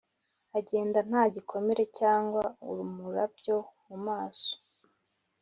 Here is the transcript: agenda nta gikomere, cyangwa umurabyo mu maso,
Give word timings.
agenda 0.59 0.99
nta 1.09 1.23
gikomere, 1.35 1.83
cyangwa 1.99 2.43
umurabyo 2.71 3.57
mu 3.87 3.97
maso, 4.07 4.51